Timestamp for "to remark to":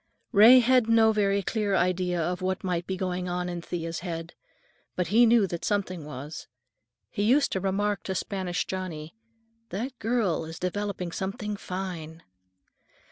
7.51-8.15